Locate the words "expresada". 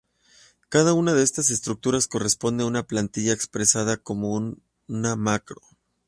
3.33-3.97